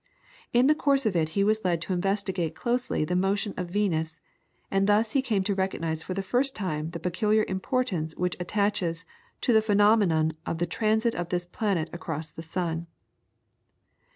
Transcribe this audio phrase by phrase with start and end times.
[0.51, 4.19] In the course of it he was led to investigate closely the motion of Venus,
[4.71, 9.05] and thus he came to recognise for the first time the peculiar importance which attaches
[9.41, 12.87] to the phenomenon of the transit of this planet across the sun.